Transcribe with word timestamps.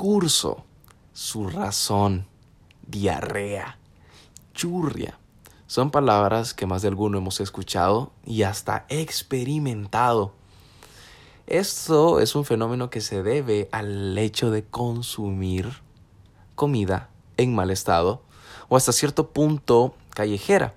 discurso, 0.00 0.64
su 1.12 1.46
razón, 1.50 2.26
diarrea, 2.86 3.76
churria. 4.54 5.18
Son 5.66 5.90
palabras 5.90 6.54
que 6.54 6.64
más 6.64 6.80
de 6.80 6.88
alguno 6.88 7.18
hemos 7.18 7.38
escuchado 7.38 8.10
y 8.24 8.44
hasta 8.44 8.86
experimentado. 8.88 10.32
Esto 11.46 12.18
es 12.20 12.34
un 12.34 12.46
fenómeno 12.46 12.88
que 12.88 13.02
se 13.02 13.22
debe 13.22 13.68
al 13.72 14.16
hecho 14.16 14.50
de 14.50 14.64
consumir 14.64 15.82
comida 16.54 17.10
en 17.36 17.54
mal 17.54 17.70
estado 17.70 18.22
o 18.70 18.78
hasta 18.78 18.92
cierto 18.92 19.32
punto 19.32 19.94
callejera. 20.14 20.72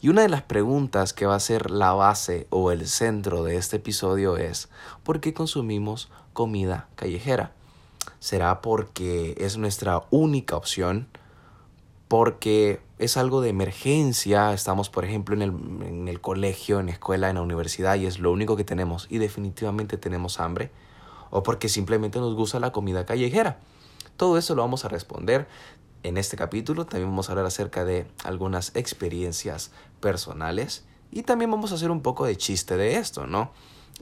Y 0.00 0.08
una 0.08 0.22
de 0.22 0.30
las 0.30 0.42
preguntas 0.42 1.12
que 1.12 1.26
va 1.26 1.36
a 1.36 1.40
ser 1.40 1.70
la 1.70 1.92
base 1.92 2.48
o 2.50 2.72
el 2.72 2.88
centro 2.88 3.44
de 3.44 3.54
este 3.54 3.76
episodio 3.76 4.36
es 4.36 4.68
¿por 5.04 5.20
qué 5.20 5.32
consumimos 5.32 6.08
comida 6.32 6.88
callejera? 6.96 7.52
¿Será 8.18 8.60
porque 8.60 9.34
es 9.38 9.56
nuestra 9.56 10.02
única 10.10 10.56
opción? 10.56 11.08
¿Porque 12.08 12.80
es 12.98 13.16
algo 13.16 13.40
de 13.40 13.50
emergencia? 13.50 14.52
Estamos, 14.52 14.90
por 14.90 15.04
ejemplo, 15.04 15.34
en 15.34 15.42
el, 15.42 15.50
en 15.86 16.08
el 16.08 16.20
colegio, 16.20 16.80
en 16.80 16.86
la 16.86 16.92
escuela, 16.92 17.28
en 17.28 17.36
la 17.36 17.42
universidad 17.42 17.96
y 17.96 18.06
es 18.06 18.18
lo 18.18 18.32
único 18.32 18.56
que 18.56 18.64
tenemos 18.64 19.06
y 19.10 19.18
definitivamente 19.18 19.96
tenemos 19.96 20.40
hambre. 20.40 20.70
¿O 21.30 21.42
porque 21.42 21.68
simplemente 21.68 22.18
nos 22.18 22.34
gusta 22.34 22.58
la 22.58 22.72
comida 22.72 23.04
callejera? 23.04 23.58
Todo 24.16 24.38
eso 24.38 24.54
lo 24.54 24.62
vamos 24.62 24.84
a 24.84 24.88
responder 24.88 25.46
en 26.02 26.16
este 26.16 26.36
capítulo 26.36 26.86
también 26.86 27.10
vamos 27.10 27.28
a 27.28 27.32
hablar 27.32 27.46
acerca 27.46 27.84
de 27.84 28.06
algunas 28.24 28.74
experiencias 28.76 29.70
personales 30.00 30.84
y 31.10 31.22
también 31.22 31.50
vamos 31.50 31.72
a 31.72 31.74
hacer 31.74 31.90
un 31.90 32.02
poco 32.02 32.26
de 32.26 32.36
chiste 32.36 32.76
de 32.76 32.96
esto, 32.96 33.26
¿no? 33.26 33.50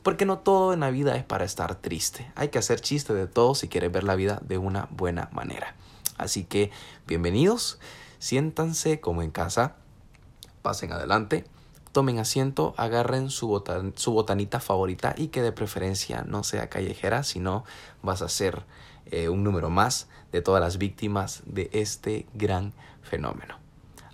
Porque 0.02 0.24
no 0.24 0.38
todo 0.38 0.72
en 0.72 0.80
la 0.80 0.90
vida 0.90 1.16
es 1.16 1.24
para 1.24 1.44
estar 1.44 1.74
triste. 1.76 2.30
Hay 2.36 2.48
que 2.48 2.58
hacer 2.58 2.80
chiste 2.80 3.14
de 3.14 3.26
todo 3.26 3.54
si 3.54 3.68
quieres 3.68 3.90
ver 3.92 4.04
la 4.04 4.14
vida 4.14 4.40
de 4.44 4.58
una 4.58 4.88
buena 4.90 5.28
manera. 5.32 5.74
Así 6.16 6.44
que 6.44 6.70
bienvenidos, 7.06 7.78
siéntanse 8.18 9.00
como 9.00 9.22
en 9.22 9.30
casa, 9.30 9.76
pasen 10.62 10.92
adelante, 10.92 11.44
tomen 11.92 12.18
asiento, 12.18 12.74
agarren 12.76 13.30
su, 13.30 13.48
botanita 13.48 14.60
favorita 14.60 15.14
y 15.16 15.28
que 15.28 15.42
de 15.42 15.52
preferencia 15.52 16.24
no 16.26 16.42
sea 16.42 16.68
callejera, 16.68 17.22
sino 17.22 17.64
vas 18.02 18.22
a 18.22 18.28
ser 18.28 18.64
eh, 19.06 19.28
un 19.28 19.44
número 19.44 19.70
más 19.70 20.08
de 20.32 20.42
todas 20.42 20.60
las 20.60 20.78
víctimas 20.78 21.42
de 21.46 21.70
este 21.72 22.26
gran 22.34 22.72
fenómeno. 23.02 23.58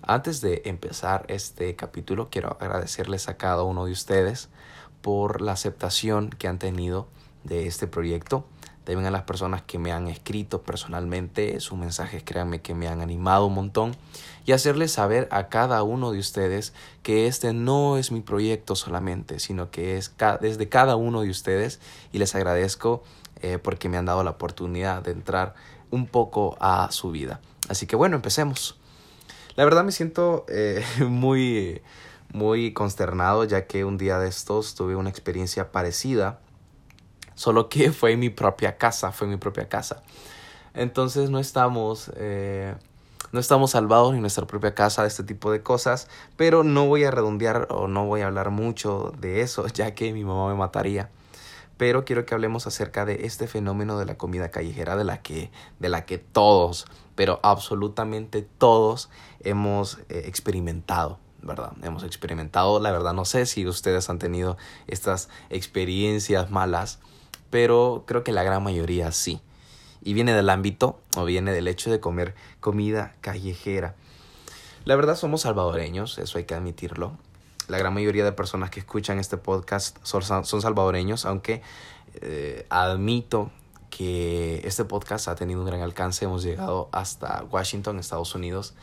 Antes 0.01 0.41
de 0.41 0.61
empezar 0.65 1.25
este 1.29 1.75
capítulo, 1.75 2.29
quiero 2.29 2.57
agradecerles 2.59 3.29
a 3.29 3.37
cada 3.37 3.63
uno 3.63 3.85
de 3.85 3.93
ustedes 3.93 4.49
por 5.03 5.41
la 5.41 5.51
aceptación 5.51 6.31
que 6.31 6.47
han 6.47 6.57
tenido 6.57 7.07
de 7.43 7.67
este 7.67 7.85
proyecto. 7.85 8.45
También 8.85 9.05
a 9.05 9.11
las 9.11 9.23
personas 9.23 9.61
que 9.61 9.77
me 9.77 9.91
han 9.91 10.07
escrito 10.07 10.63
personalmente, 10.63 11.59
sus 11.59 11.77
mensajes 11.77 12.23
créanme 12.25 12.61
que 12.61 12.73
me 12.73 12.87
han 12.87 13.01
animado 13.01 13.45
un 13.45 13.53
montón 13.53 13.95
y 14.45 14.53
hacerles 14.53 14.91
saber 14.91 15.27
a 15.31 15.47
cada 15.47 15.83
uno 15.83 16.11
de 16.11 16.19
ustedes 16.19 16.73
que 17.01 17.27
este 17.27 17.53
no 17.53 17.97
es 17.97 18.11
mi 18.11 18.21
proyecto 18.21 18.75
solamente, 18.75 19.39
sino 19.39 19.71
que 19.71 19.97
es 19.97 20.13
desde 20.41 20.67
cada 20.67 20.95
uno 20.95 21.21
de 21.21 21.29
ustedes 21.29 21.79
y 22.11 22.17
les 22.17 22.33
agradezco 22.35 23.03
eh, 23.41 23.57
porque 23.57 23.89
me 23.89 23.97
han 23.97 24.05
dado 24.05 24.23
la 24.23 24.31
oportunidad 24.31 25.01
de 25.03 25.11
entrar 25.11 25.53
un 25.91 26.07
poco 26.07 26.57
a 26.59 26.89
su 26.91 27.11
vida. 27.11 27.39
Así 27.69 27.87
que 27.87 27.95
bueno, 27.95 28.15
empecemos. 28.15 28.77
La 29.55 29.63
verdad 29.63 29.83
me 29.83 29.91
siento 29.91 30.45
eh, 30.49 30.83
muy, 31.07 31.81
muy 32.33 32.73
consternado 32.73 33.45
ya 33.45 33.67
que 33.67 33.85
un 33.85 33.97
día 33.97 34.19
de 34.19 34.27
estos 34.27 34.75
tuve 34.75 34.95
una 34.95 35.09
experiencia 35.09 35.71
parecida, 35.71 36.39
solo 37.35 37.69
que 37.69 37.91
fue 37.93 38.11
en 38.11 38.19
mi 38.19 38.29
propia 38.29 38.77
casa, 38.77 39.11
fue 39.11 39.27
en 39.27 39.31
mi 39.31 39.37
propia 39.37 39.69
casa. 39.69 40.03
Entonces 40.73 41.29
no 41.29 41.39
estamos... 41.39 42.11
Eh, 42.15 42.75
no 43.31 43.39
estamos 43.39 43.71
salvados 43.71 44.13
en 44.13 44.21
nuestra 44.21 44.45
propia 44.45 44.75
casa 44.75 45.01
de 45.01 45.07
este 45.07 45.23
tipo 45.23 45.51
de 45.51 45.63
cosas, 45.63 46.07
pero 46.37 46.63
no 46.63 46.85
voy 46.85 47.03
a 47.03 47.09
redondear 47.09 47.67
o 47.71 47.87
no 47.87 48.05
voy 48.05 48.21
a 48.21 48.27
hablar 48.27 48.51
mucho 48.51 49.11
de 49.17 49.41
eso, 49.41 49.65
ya 49.73 49.95
que 49.95 50.13
mi 50.13 50.23
mamá 50.23 50.49
me 50.49 50.55
mataría 50.55 51.09
pero 51.77 52.05
quiero 52.05 52.25
que 52.25 52.33
hablemos 52.33 52.67
acerca 52.67 53.05
de 53.05 53.25
este 53.25 53.47
fenómeno 53.47 53.97
de 53.97 54.05
la 54.05 54.15
comida 54.15 54.51
callejera 54.51 54.95
de 54.95 55.03
la 55.03 55.21
que, 55.21 55.51
de 55.79 55.89
la 55.89 56.05
que 56.05 56.17
todos, 56.17 56.85
pero 57.15 57.39
absolutamente 57.43 58.41
todos 58.41 59.09
hemos 59.41 59.97
eh, 60.09 60.23
experimentado. 60.25 61.19
¿Verdad? 61.43 61.73
Hemos 61.81 62.03
experimentado, 62.03 62.79
la 62.79 62.91
verdad 62.91 63.13
no 63.13 63.25
sé 63.25 63.45
si 63.45 63.67
ustedes 63.67 64.09
han 64.09 64.19
tenido 64.19 64.57
estas 64.87 65.29
experiencias 65.49 66.51
malas, 66.51 66.99
pero 67.49 68.03
creo 68.07 68.23
que 68.23 68.31
la 68.31 68.43
gran 68.43 68.63
mayoría 68.63 69.11
sí. 69.11 69.41
Y 70.01 70.13
viene 70.13 70.33
del 70.33 70.49
ámbito 70.49 70.99
o 71.15 71.25
viene 71.25 71.53
del 71.53 71.67
hecho 71.67 71.91
de 71.91 71.99
comer 71.99 72.35
comida 72.59 73.15
callejera. 73.21 73.95
La 74.85 74.95
verdad 74.95 75.15
somos 75.15 75.41
salvadoreños, 75.41 76.17
eso 76.17 76.37
hay 76.37 76.43
que 76.43 76.55
admitirlo 76.55 77.17
la 77.67 77.77
gran 77.77 77.93
mayoría 77.93 78.23
de 78.23 78.31
personas 78.31 78.69
que 78.69 78.79
escuchan 78.79 79.19
este 79.19 79.37
podcast 79.37 79.97
son, 80.03 80.45
salvadoreños, 80.45 81.25
aunque 81.25 81.61
eh, 82.15 82.65
admito 82.69 83.51
que 83.89 84.61
este 84.65 84.85
podcast 84.85 85.27
ha 85.27 85.35
tenido 85.35 85.61
un 85.61 85.67
gran 85.67 85.81
alcance, 85.81 86.25
hemos 86.25 86.43
llegado 86.43 86.89
hasta 86.91 87.43
Washington, 87.49 87.99
Estados 87.99 88.35
Unidos, 88.35 88.73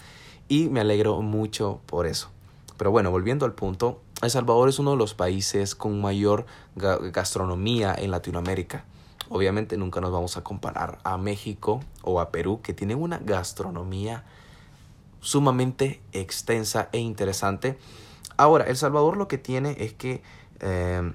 y 0.49 0.69
me 0.69 0.81
alegro 0.81 1.21
mucho 1.21 1.81
por 1.87 2.07
eso. 2.07 2.31
Pero 2.81 2.91
bueno, 2.91 3.11
volviendo 3.11 3.45
al 3.45 3.53
punto, 3.53 4.01
El 4.23 4.31
Salvador 4.31 4.71
es 4.71 4.79
uno 4.79 4.93
de 4.93 4.97
los 4.97 5.13
países 5.13 5.75
con 5.75 6.01
mayor 6.01 6.47
gastronomía 6.75 7.95
en 7.95 8.11
Latinoamérica. 8.11 8.87
Obviamente 9.29 9.77
nunca 9.77 10.01
nos 10.01 10.11
vamos 10.11 10.39
a 10.39 10.43
comparar 10.43 10.97
a 11.05 11.19
México 11.19 11.81
o 12.01 12.21
a 12.21 12.31
Perú, 12.31 12.61
que 12.63 12.73
tienen 12.73 13.03
una 13.03 13.19
gastronomía 13.19 14.25
sumamente 15.21 16.01
extensa 16.15 16.89
e 16.93 17.01
interesante 17.01 17.77
Ahora, 18.39 18.65
El 18.65 18.79
Salvador 18.79 19.19
lo 19.19 19.29
que 19.29 19.37
tiene 19.37 19.77
es 19.79 19.93
que 19.93 20.23
em, 20.61 21.13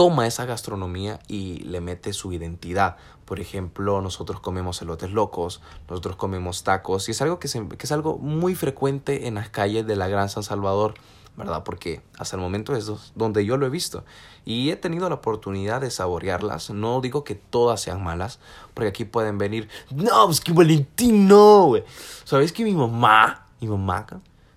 toma 0.00 0.26
esa 0.26 0.46
gastronomía 0.46 1.20
y 1.28 1.58
le 1.58 1.82
mete 1.82 2.14
su 2.14 2.32
identidad. 2.32 2.96
Por 3.26 3.38
ejemplo, 3.38 4.00
nosotros 4.00 4.40
comemos 4.40 4.80
elotes 4.80 5.10
locos, 5.10 5.60
nosotros 5.90 6.16
comemos 6.16 6.64
tacos 6.64 7.06
y 7.08 7.10
es 7.10 7.20
algo 7.20 7.38
que, 7.38 7.48
es 7.48 7.92
algo 7.92 8.16
muy 8.16 8.54
frecuente 8.54 9.26
en 9.26 9.34
las 9.34 9.50
calles 9.50 9.86
de 9.86 9.96
la 9.96 10.08
Gran 10.08 10.30
San 10.30 10.42
Salvador. 10.42 10.94
¿verdad? 11.36 11.64
Porque 11.64 12.02
hasta 12.18 12.36
el 12.36 12.42
momento 12.42 12.74
es 12.74 12.90
donde 13.14 13.44
yo 13.44 13.56
lo 13.56 13.64
he 13.66 13.70
visto 13.70 14.04
y 14.44 14.70
he 14.70 14.76
tenido 14.76 15.08
la 15.08 15.16
oportunidad 15.16 15.82
de 15.82 15.90
saborearlas. 15.90 16.70
No 16.70 17.00
digo 17.00 17.22
que 17.22 17.34
todas 17.34 17.82
sean 17.82 18.02
malas, 18.02 18.40
porque 18.72 18.88
aquí 18.88 19.04
pueden 19.04 19.36
venir, 19.36 19.68
no, 19.94 20.30
es 20.30 20.40
que 20.40 20.52
Valentín 20.52 21.28
no, 21.28 21.66
güey. 21.66 21.84
¿Sabes 22.24 22.52
que 22.52 22.64
mi 22.64 22.74
mamá, 22.74 23.46
mi 23.60 23.68
mamá, 23.68 24.06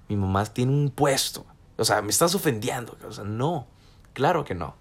mi 0.07 0.15
mamá 0.15 0.45
tiene 0.45 0.71
un 0.71 0.89
puesto 0.89 1.45
o 1.77 1.85
sea, 1.85 2.01
me 2.01 2.09
estás 2.09 2.35
ofendiendo. 2.35 2.97
O 3.07 3.11
sea, 3.11 3.23
no, 3.23 3.67
claro 4.13 4.43
que 4.43 4.55
no. 4.55 4.75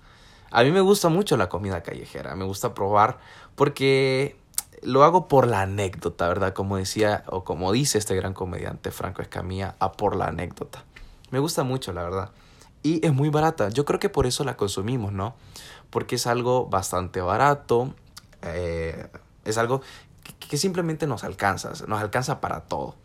A 0.52 0.62
mí 0.62 0.70
me 0.70 0.82
gusta 0.82 1.08
mucho 1.08 1.36
la 1.36 1.48
comida 1.48 1.82
callejera, 1.82 2.36
me 2.36 2.44
gusta 2.44 2.74
probar 2.74 3.18
porque 3.54 4.36
lo 4.82 5.02
hago 5.02 5.26
por 5.26 5.46
la 5.46 5.62
anécdota, 5.62 6.28
¿verdad? 6.28 6.52
Como 6.52 6.76
decía 6.76 7.24
o 7.26 7.42
como 7.42 7.72
dice 7.72 7.96
este 7.96 8.14
gran 8.14 8.34
comediante 8.34 8.90
Franco 8.90 9.22
Escamilla, 9.22 9.76
a 9.78 9.92
por 9.92 10.14
la 10.14 10.26
anécdota. 10.26 10.84
Me 11.30 11.38
gusta 11.38 11.62
mucho, 11.62 11.92
la 11.92 12.02
verdad. 12.02 12.30
Y 12.82 13.04
es 13.06 13.14
muy 13.14 13.30
barata. 13.30 13.70
Yo 13.70 13.84
creo 13.86 13.98
que 13.98 14.10
por 14.10 14.26
eso 14.26 14.44
la 14.44 14.56
consumimos, 14.56 15.12
¿no? 15.12 15.34
Porque 15.88 16.16
es 16.16 16.26
algo 16.26 16.66
bastante 16.66 17.20
barato. 17.22 17.94
Eh, 18.42 19.08
es 19.44 19.56
algo 19.56 19.80
que 20.38 20.56
simplemente 20.58 21.06
nos 21.06 21.24
alcanza. 21.24 21.72
Nos 21.86 22.02
alcanza 22.02 22.40
para 22.40 22.60
todo. 22.62 22.96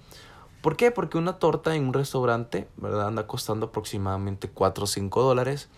¿Por 0.61 0.75
qué? 0.75 0.91
Porque 0.91 1.17
una 1.17 1.39
torta 1.39 1.75
en 1.75 1.87
un 1.87 1.93
restaurante, 1.93 2.67
¿verdad? 2.75 3.07
Anda 3.07 3.27
costando 3.27 3.67
aproximadamente 3.67 4.49
4 4.49 4.83
o 4.83 4.87
5 4.87 5.21
dólares. 5.23 5.69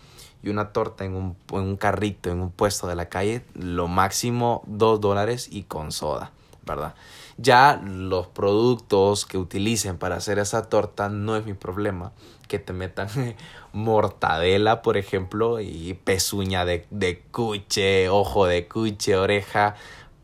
Y 0.42 0.48
una 0.48 0.72
torta 0.72 1.04
en 1.04 1.14
un, 1.14 1.36
en 1.52 1.60
un 1.60 1.76
carrito, 1.76 2.30
en 2.30 2.40
un 2.40 2.50
puesto 2.50 2.86
de 2.86 2.94
la 2.94 3.08
calle, 3.08 3.44
lo 3.54 3.88
máximo 3.88 4.62
2 4.66 5.00
dólares 5.00 5.48
y 5.50 5.64
con 5.64 5.92
soda, 5.92 6.32
¿verdad? 6.64 6.94
Ya 7.36 7.80
los 7.82 8.26
productos 8.26 9.24
que 9.24 9.38
utilicen 9.38 9.96
para 9.96 10.16
hacer 10.16 10.38
esa 10.38 10.68
torta 10.68 11.08
no 11.08 11.36
es 11.36 11.46
mi 11.46 11.54
problema. 11.54 12.12
Que 12.48 12.58
te 12.58 12.72
metan 12.72 13.08
mortadela, 13.72 14.82
por 14.82 14.96
ejemplo, 14.98 15.60
y 15.60 15.94
pezuña 16.04 16.64
de, 16.64 16.86
de 16.90 17.22
cuche, 17.30 18.10
ojo 18.10 18.46
de 18.46 18.68
cuche, 18.68 19.16
oreja, 19.16 19.74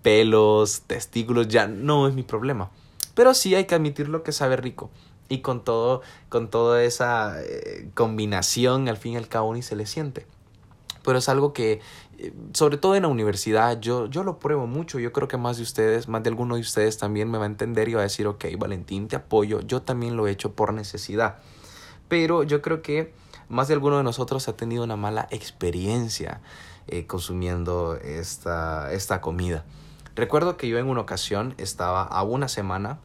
pelos, 0.02 0.82
testículos, 0.82 1.49
ya 1.49 1.67
no 1.67 2.06
es 2.06 2.14
mi 2.14 2.23
problema. 2.23 2.70
Pero 3.14 3.32
sí 3.32 3.55
hay 3.55 3.64
que 3.64 3.75
admitirlo 3.75 4.23
que 4.23 4.32
sabe 4.32 4.56
rico. 4.56 4.90
Y 5.28 5.40
con 5.40 5.64
todo, 5.64 6.02
con 6.28 6.49
toda 6.50 6.82
esa 6.84 7.43
eh, 7.43 7.90
combinación, 7.94 8.88
al 8.88 8.96
fin 8.96 9.14
y 9.14 9.17
al 9.17 9.28
cabo, 9.28 9.55
ni 9.55 9.62
se 9.62 9.76
le 9.76 9.87
siente. 9.87 10.26
Pero 11.02 11.19
es 11.19 11.28
algo 11.28 11.52
que, 11.52 11.81
eh, 12.19 12.32
sobre 12.52 12.76
todo 12.76 12.96
en 12.96 13.02
la 13.02 13.08
universidad, 13.08 13.81
yo, 13.81 14.06
yo 14.06 14.25
lo 14.25 14.38
pruebo 14.38 14.67
mucho. 14.67 14.99
Yo 14.99 15.12
creo 15.12 15.28
que 15.28 15.37
más 15.37 15.56
de 15.56 15.62
ustedes, 15.62 16.08
más 16.08 16.23
de 16.23 16.31
alguno 16.31 16.56
de 16.56 16.61
ustedes 16.61 16.99
también 16.99 17.31
me 17.31 17.38
va 17.38 17.44
a 17.44 17.49
entender 17.49 17.88
y 17.88 17.94
va 17.94 18.00
a 18.00 18.05
decir, 18.05 18.26
ok, 18.26 18.44
Valentín, 18.58 19.08
te 19.08 19.17
apoyo. 19.17 19.61
Yo 19.61 19.82
también 19.82 20.17
lo 20.17 20.26
he 20.26 20.31
hecho 20.31 20.52
por 20.52 20.73
necesidad. 20.73 21.38
Pero 22.08 22.43
yo 22.43 22.62
creo 22.62 22.82
que 22.82 23.12
más 23.49 23.69
de 23.69 23.75
alguno 23.75 23.99
de 23.99 24.02
nosotros 24.02 24.49
ha 24.49 24.56
tenido 24.56 24.84
una 24.84 24.96
mala 24.96 25.28
experiencia 25.31 26.40
eh, 26.88 27.06
consumiendo 27.06 27.96
esta, 27.96 28.93
esta 28.93 29.20
comida. 29.20 29.64
Recuerdo 30.14 30.56
que 30.56 30.69
yo 30.69 30.78
en 30.78 30.87
una 30.87 31.00
ocasión 31.00 31.55
estaba 31.58 32.02
a 32.02 32.23
una 32.23 32.49
semana 32.49 32.99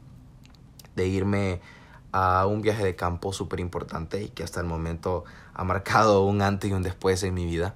de 0.96 1.08
irme 1.08 1.62
a 2.12 2.46
un 2.46 2.62
viaje 2.62 2.84
de 2.84 2.96
campo 2.96 3.34
súper 3.34 3.60
importante 3.60 4.24
y 4.24 4.30
que 4.30 4.44
hasta 4.44 4.60
el 4.60 4.66
momento 4.66 5.24
ha 5.54 5.64
marcado 5.64 6.26
un 6.26 6.42
antes 6.42 6.70
y 6.70 6.74
un 6.74 6.84
después 6.84 7.24
en 7.24 7.34
mi 7.34 7.46
vida. 7.46 7.76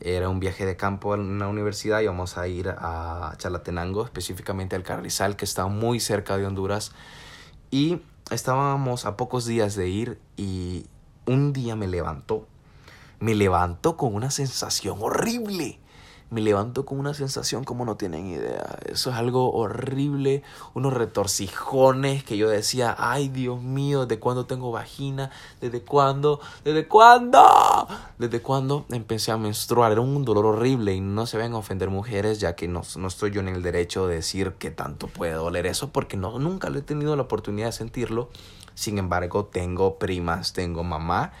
Era 0.00 0.28
un 0.28 0.38
viaje 0.38 0.64
de 0.64 0.76
campo 0.76 1.14
en 1.14 1.22
una 1.22 1.48
universidad, 1.48 2.00
íbamos 2.00 2.38
a 2.38 2.46
ir 2.46 2.68
a 2.68 3.34
Chalatenango, 3.36 4.04
específicamente 4.04 4.76
al 4.76 4.84
Carrizal, 4.84 5.34
que 5.34 5.44
está 5.44 5.66
muy 5.66 5.98
cerca 5.98 6.36
de 6.36 6.46
Honduras. 6.46 6.92
Y 7.70 8.00
estábamos 8.30 9.06
a 9.06 9.16
pocos 9.16 9.44
días 9.44 9.74
de 9.74 9.88
ir 9.88 10.20
y 10.36 10.86
un 11.26 11.52
día 11.52 11.74
me 11.74 11.88
levantó. 11.88 12.46
Me 13.18 13.34
levantó 13.34 13.96
con 13.96 14.14
una 14.14 14.30
sensación 14.30 14.98
horrible 15.00 15.80
me 16.30 16.42
levanto 16.42 16.84
con 16.84 16.98
una 16.98 17.14
sensación 17.14 17.64
como 17.64 17.84
no 17.84 17.96
tienen 17.96 18.26
idea. 18.26 18.78
Eso 18.84 19.10
es 19.10 19.16
algo 19.16 19.52
horrible, 19.52 20.42
unos 20.74 20.92
retorcijones 20.92 22.22
que 22.22 22.36
yo 22.36 22.48
decía, 22.48 22.94
ay 22.98 23.28
Dios 23.28 23.62
mío, 23.62 24.04
¿desde 24.04 24.20
cuándo 24.20 24.44
tengo 24.46 24.70
vagina? 24.70 25.30
¿Desde 25.60 25.80
cuándo? 25.82 26.40
¿Desde 26.64 26.86
cuándo? 26.86 27.88
¿Desde 28.18 28.42
cuándo 28.42 28.84
empecé 28.90 29.32
a 29.32 29.38
menstruar? 29.38 29.92
Era 29.92 30.02
un 30.02 30.24
dolor 30.24 30.44
horrible 30.44 30.94
y 30.94 31.00
no 31.00 31.26
se 31.26 31.38
ven 31.38 31.54
a 31.54 31.58
ofender 31.58 31.88
mujeres 31.88 32.40
ya 32.40 32.54
que 32.54 32.68
no, 32.68 32.82
no 32.96 33.08
estoy 33.08 33.30
yo 33.30 33.40
en 33.40 33.48
el 33.48 33.62
derecho 33.62 34.06
de 34.06 34.16
decir 34.16 34.52
que 34.58 34.70
tanto 34.70 35.06
puede 35.06 35.32
doler 35.32 35.66
eso 35.66 35.90
porque 35.90 36.16
no, 36.16 36.38
nunca 36.38 36.68
lo 36.68 36.78
he 36.78 36.82
tenido 36.82 37.16
la 37.16 37.22
oportunidad 37.22 37.68
de 37.68 37.72
sentirlo. 37.72 38.28
Sin 38.74 38.98
embargo, 38.98 39.46
tengo 39.46 39.98
primas, 39.98 40.52
tengo 40.52 40.84
mamá, 40.84 41.32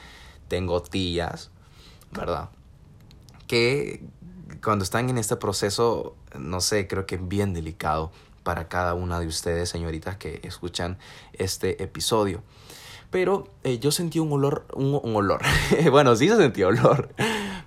tengo 0.48 0.82
tías, 0.82 1.50
¿verdad? 2.10 2.48
Que 3.46 4.02
cuando 4.62 4.82
están 4.84 5.08
en 5.10 5.18
este 5.18 5.36
proceso, 5.36 6.14
no 6.38 6.60
sé, 6.60 6.86
creo 6.86 7.06
que 7.06 7.16
es 7.16 7.28
bien 7.28 7.54
delicado 7.54 8.10
para 8.42 8.68
cada 8.68 8.94
una 8.94 9.20
de 9.20 9.26
ustedes, 9.26 9.68
señoritas, 9.68 10.16
que 10.16 10.40
escuchan 10.42 10.98
este 11.32 11.82
episodio. 11.82 12.42
Pero 13.10 13.48
eh, 13.64 13.78
yo 13.78 13.90
sentí 13.90 14.18
un 14.18 14.32
olor, 14.32 14.66
un, 14.74 15.00
olor. 15.16 15.42
bueno, 15.90 16.14
sí 16.16 16.28
se 16.28 16.36
sentía 16.36 16.68
olor, 16.68 17.10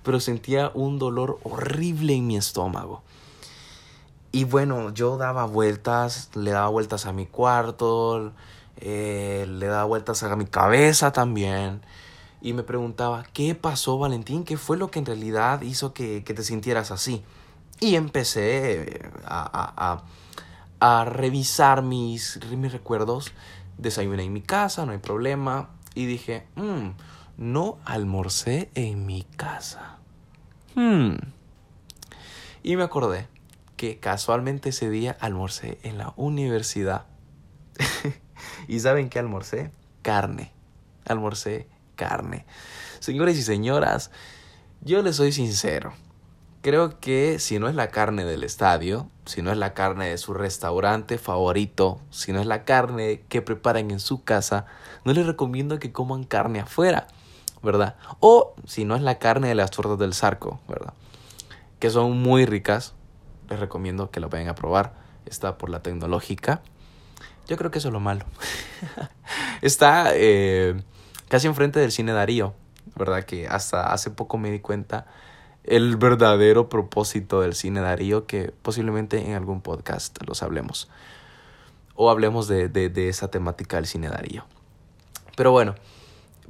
pero 0.02 0.20
sentía 0.20 0.70
un 0.74 0.98
dolor 0.98 1.38
horrible 1.42 2.14
en 2.14 2.26
mi 2.26 2.36
estómago. 2.36 3.02
Y 4.30 4.44
bueno, 4.44 4.94
yo 4.94 5.18
daba 5.18 5.44
vueltas, 5.44 6.30
le 6.34 6.52
daba 6.52 6.68
vueltas 6.68 7.06
a 7.06 7.12
mi 7.12 7.26
cuarto, 7.26 8.32
eh, 8.76 9.46
le 9.48 9.66
daba 9.66 9.84
vueltas 9.84 10.22
a 10.22 10.34
mi 10.36 10.46
cabeza 10.46 11.12
también 11.12 11.82
y 12.42 12.54
me 12.54 12.64
preguntaba, 12.64 13.24
¿qué 13.32 13.54
pasó 13.54 13.98
Valentín? 13.98 14.44
¿Qué 14.44 14.56
fue 14.56 14.76
lo 14.76 14.90
que 14.90 14.98
en 14.98 15.06
realidad 15.06 15.62
hizo 15.62 15.94
que, 15.94 16.20
te 16.22 16.42
sintieras 16.42 16.90
así? 16.90 17.22
Y 17.78 17.94
empecé 17.94 18.82
eh, 18.82 19.10
a, 19.24 20.02
a, 20.80 21.04
revisar 21.04 21.82
mis, 21.82 22.40
mis 22.50 22.72
recuerdos. 22.72 23.32
Desayuné 23.78 24.24
en 24.24 24.32
mi 24.32 24.42
casa, 24.42 24.84
no 24.84 24.92
hay 24.92 24.98
problema. 24.98 25.70
Y 25.94 26.06
dije, 26.06 26.44
mm, 26.56 26.88
no 27.36 27.78
almorcé 27.84 28.70
en 28.74 29.06
mi 29.06 29.22
casa. 29.36 29.98
Hmm. 30.74 31.14
Y 32.64 32.74
me 32.74 32.82
acordé 32.82 33.28
que 33.76 34.00
casualmente 34.00 34.70
ese 34.70 34.90
día 34.90 35.16
almorcé 35.20 35.78
en 35.84 35.96
la 35.96 36.12
universidad. 36.16 37.06
¿Y 38.68 38.80
saben 38.80 39.10
qué 39.10 39.20
almorcé? 39.20 39.70
Carne. 40.02 40.52
Almorcé 41.04 41.68
carne. 42.02 42.46
Señores 42.98 43.38
y 43.38 43.42
señoras, 43.42 44.10
yo 44.80 45.02
les 45.02 45.16
soy 45.16 45.30
sincero. 45.30 45.92
Creo 46.60 46.98
que 46.98 47.38
si 47.38 47.60
no 47.60 47.68
es 47.68 47.76
la 47.76 47.88
carne 47.88 48.24
del 48.24 48.42
estadio, 48.42 49.08
si 49.24 49.40
no 49.40 49.52
es 49.52 49.56
la 49.56 49.72
carne 49.72 50.08
de 50.08 50.18
su 50.18 50.34
restaurante 50.34 51.18
favorito, 51.18 52.00
si 52.10 52.32
no 52.32 52.40
es 52.40 52.46
la 52.46 52.64
carne 52.64 53.22
que 53.28 53.40
preparan 53.40 53.92
en 53.92 54.00
su 54.00 54.24
casa, 54.24 54.66
no 55.04 55.12
les 55.12 55.26
recomiendo 55.26 55.78
que 55.78 55.92
coman 55.92 56.24
carne 56.24 56.58
afuera, 56.58 57.06
¿verdad? 57.62 57.94
O 58.18 58.54
si 58.66 58.84
no 58.84 58.96
es 58.96 59.02
la 59.02 59.18
carne 59.20 59.48
de 59.48 59.54
las 59.54 59.70
tortas 59.70 59.98
del 59.98 60.14
zarco, 60.14 60.60
¿verdad? 60.68 60.94
Que 61.78 61.90
son 61.90 62.20
muy 62.20 62.46
ricas, 62.46 62.94
les 63.48 63.60
recomiendo 63.60 64.10
que 64.10 64.18
lo 64.18 64.28
vayan 64.28 64.48
a 64.48 64.56
probar. 64.56 64.94
Está 65.24 65.56
por 65.56 65.70
la 65.70 65.82
tecnológica. 65.82 66.62
Yo 67.46 67.56
creo 67.56 67.70
que 67.70 67.78
eso 67.78 67.88
es 67.88 67.92
lo 67.92 68.00
malo. 68.00 68.24
Está 69.62 70.12
eh, 70.14 70.82
casi 71.32 71.46
enfrente 71.46 71.80
del 71.80 71.92
cine 71.92 72.12
Darío, 72.12 72.52
¿verdad? 72.94 73.24
Que 73.24 73.48
hasta 73.48 73.94
hace 73.94 74.10
poco 74.10 74.36
me 74.36 74.50
di 74.50 74.60
cuenta 74.60 75.06
el 75.64 75.96
verdadero 75.96 76.68
propósito 76.68 77.40
del 77.40 77.54
cine 77.54 77.80
Darío, 77.80 78.26
que 78.26 78.52
posiblemente 78.60 79.26
en 79.26 79.32
algún 79.32 79.62
podcast 79.62 80.18
los 80.26 80.42
hablemos. 80.42 80.90
O 81.94 82.10
hablemos 82.10 82.48
de, 82.48 82.68
de, 82.68 83.08
esa 83.08 83.30
temática 83.30 83.76
del 83.76 83.86
cine 83.86 84.10
Darío. 84.10 84.44
Pero 85.34 85.52
bueno, 85.52 85.74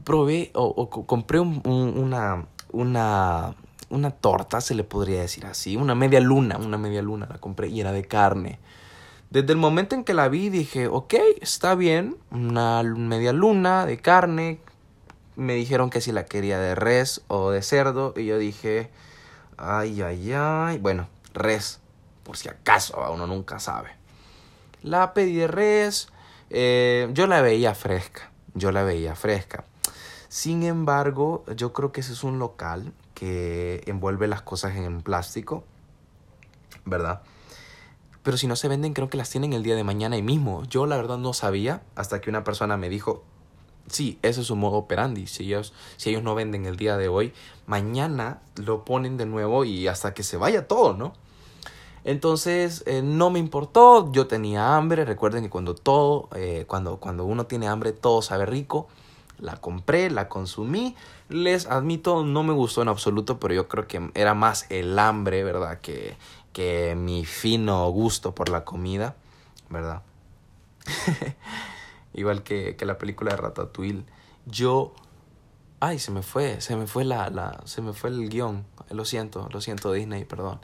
probé 0.03 0.51
o, 0.53 0.91
compré 1.07 1.39
una, 1.39 2.47
una, 2.73 3.55
una 3.89 4.11
torta, 4.11 4.61
se 4.61 4.75
le 4.75 4.83
podría 4.83 5.21
decir 5.21 5.47
así, 5.47 5.77
una 5.77 5.95
media 5.95 6.19
luna, 6.19 6.57
una 6.57 6.77
media 6.77 7.03
luna 7.03 7.29
la 7.31 7.39
compré 7.39 7.69
y 7.69 7.81
era 7.81 7.93
de 7.93 8.05
carne. 8.05 8.59
Desde 9.31 9.53
el 9.53 9.59
momento 9.59 9.95
en 9.95 10.03
que 10.03 10.13
la 10.13 10.29
vi 10.29 10.49
dije, 10.49 10.89
ok, 10.89 11.15
está 11.41 11.77
bien, 11.77 12.17
una 12.33 12.83
media 12.83 13.33
luna 13.33 13.87
de 13.87 13.99
carne, 13.99 14.59
me 15.37 15.55
dijeron 15.55 15.91
que 15.91 16.01
si 16.01 16.13
la 16.13 16.25
quería 16.25 16.59
de 16.59 16.75
res 16.75 17.23
o 17.29 17.51
de 17.51 17.63
cerdo 17.63 18.15
y 18.17 18.27
yo 18.27 18.39
dije, 18.39 18.91
ay, 19.57 20.03
ay, 20.03 20.33
ay, 20.33 20.79
bueno, 20.79 21.09
res, 21.35 21.81
por 22.23 22.37
si 22.37 22.49
acaso, 22.49 23.03
uno 23.13 23.27
nunca 23.27 23.59
sabe. 23.59 23.91
La 24.83 25.15
pedí 25.15 25.37
de 25.37 25.47
res, 25.47 26.09
eh, 26.51 27.09
yo 27.13 27.27
la 27.27 27.41
veía 27.41 27.75
fresca, 27.75 28.31
yo 28.55 28.73
la 28.73 28.83
veía 28.83 29.15
fresca. 29.15 29.65
Sin 30.29 30.63
embargo, 30.63 31.45
yo 31.57 31.73
creo 31.73 31.93
que 31.93 32.01
ese 32.01 32.13
es 32.13 32.25
un 32.25 32.39
local 32.39 32.93
que 33.15 33.83
envuelve 33.87 34.27
las 34.27 34.43
cosas 34.43 34.75
en 34.77 35.03
plástico, 35.03 35.65
¿verdad? 36.85 37.23
Pero 38.23 38.37
si 38.37 38.47
no 38.47 38.57
se 38.57 38.69
venden, 38.69 38.95
creo 38.95 39.11
que 39.11 39.17
las 39.17 39.31
tienen 39.31 39.53
el 39.53 39.63
día 39.63 39.77
de 39.77 39.85
mañana 39.85 40.17
y 40.17 40.23
mismo. 40.23 40.65
Yo 40.65 40.87
la 40.87 40.97
verdad 40.97 41.19
no 41.19 41.33
sabía 41.33 41.83
hasta 41.97 42.21
que 42.21 42.31
una 42.31 42.45
persona 42.45 42.77
me 42.77 42.89
dijo, 42.89 43.25
Sí, 43.89 44.19
ese 44.23 44.41
es 44.43 44.47
su 44.47 44.57
modo 44.57 44.77
operandi. 44.77 45.27
Si 45.27 45.45
ellos, 45.45 45.73
si 45.97 46.11
ellos 46.11 46.23
no 46.23 46.35
venden 46.35 46.67
el 46.67 46.77
día 46.77 46.97
de 46.97 47.09
hoy, 47.09 47.33
mañana 47.67 48.41
lo 48.57 48.85
ponen 48.85 49.17
de 49.17 49.27
nuevo 49.27 49.65
y 49.65 49.89
hasta 49.89 50.15
que 50.15 50.23
se 50.23 50.37
vaya 50.37 50.67
todo, 50.67 50.95
¿no? 50.95 51.13
Entonces 52.05 52.83
eh, 52.87 53.01
no 53.03 53.31
me 53.31 53.39
importó, 53.39 54.11
yo 54.13 54.27
tenía 54.27 54.77
hambre, 54.77 55.05
recuerden 55.05 55.45
que 55.45 55.51
cuando 55.51 55.75
todo, 55.75 56.29
eh, 56.35 56.65
cuando, 56.67 56.97
cuando 56.97 57.25
uno 57.25 57.47
tiene 57.47 57.69
hambre 57.69 57.93
todo 57.93 58.23
sabe 58.23 58.45
rico, 58.45 58.89
la 59.39 59.57
compré, 59.57 60.11
la 60.11 60.29
consumí, 60.29 60.97
les 61.29 61.67
admito 61.67 62.25
no 62.25 62.43
me 62.43 62.53
gustó 62.53 62.83
en 62.83 62.89
absoluto, 62.89 63.39
pero 63.39 63.55
yo 63.55 63.69
creo 63.69 63.87
que 63.87 64.11
era 64.15 64.35
más 64.35 64.67
el 64.69 64.99
hambre, 64.99 65.45
¿verdad? 65.45 65.81
Que, 65.81 66.17
que 66.53 66.95
mi 66.97 67.25
fino 67.25 67.89
gusto 67.91 68.35
por 68.35 68.49
la 68.49 68.65
comida, 68.65 69.15
¿verdad? 69.69 70.03
igual 72.15 72.43
que, 72.43 72.77
que 72.77 72.87
la 72.87 72.99
película 72.99 73.33
de 73.33 73.37
Ratatouille, 73.39 74.05
yo... 74.47 74.95
Ay, 75.81 75.99
se 75.99 76.13
me 76.13 76.23
fue, 76.23 76.61
se 76.61 76.77
me 76.77 76.87
fue 76.87 77.05
la, 77.05 77.29
la, 77.29 77.61
se 77.65 77.83
me 77.83 77.93
fue 77.93 78.11
el 78.11 78.29
guion, 78.29 78.65
lo 78.91 79.05
siento, 79.05 79.49
lo 79.53 79.61
siento 79.61 79.91
Disney, 79.93 80.25
perdón. 80.25 80.61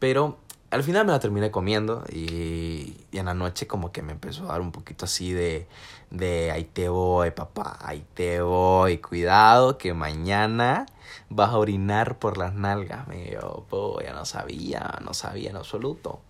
Pero 0.00 0.38
al 0.70 0.82
final 0.82 1.04
me 1.04 1.12
la 1.12 1.18
terminé 1.18 1.50
comiendo 1.50 2.04
y, 2.10 2.96
y, 3.10 3.18
en 3.18 3.26
la 3.26 3.34
noche 3.34 3.66
como 3.66 3.92
que 3.92 4.02
me 4.02 4.12
empezó 4.12 4.44
a 4.44 4.52
dar 4.52 4.60
un 4.60 4.72
poquito 4.72 5.04
así 5.04 5.32
de, 5.32 5.66
de 6.10 6.52
ahí 6.52 6.64
te 6.64 6.88
voy, 6.88 7.32
papá, 7.32 7.78
ahí 7.80 8.04
te 8.14 8.40
voy, 8.40 8.98
cuidado 8.98 9.78
que 9.78 9.94
mañana 9.94 10.86
vas 11.28 11.50
a 11.50 11.58
orinar 11.58 12.18
por 12.18 12.38
las 12.38 12.54
nalgas. 12.54 13.08
Me 13.08 13.32
yo, 13.32 13.66
ya 14.00 14.12
no 14.12 14.24
sabía, 14.24 14.98
no 15.02 15.12
sabía 15.12 15.50
en 15.50 15.56
absoluto. 15.56 16.20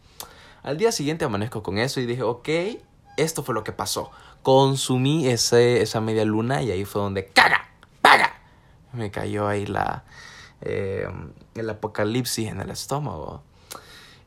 Al 0.62 0.76
día 0.76 0.92
siguiente 0.92 1.24
amanezco 1.24 1.62
con 1.62 1.78
eso 1.78 2.00
y 2.00 2.06
dije, 2.06 2.22
ok, 2.22 2.48
esto 3.16 3.42
fue 3.42 3.54
lo 3.54 3.64
que 3.64 3.72
pasó 3.72 4.10
consumí 4.42 5.28
ese, 5.28 5.82
esa 5.82 6.00
media 6.00 6.24
luna 6.24 6.62
y 6.62 6.70
ahí 6.70 6.84
fue 6.84 7.02
donde 7.02 7.26
caga, 7.26 7.68
paga. 8.00 8.40
Me 8.92 9.10
cayó 9.10 9.46
ahí 9.48 9.66
la, 9.66 10.04
eh, 10.60 11.08
el 11.54 11.70
apocalipsis 11.70 12.48
en 12.48 12.60
el 12.60 12.70
estómago. 12.70 13.42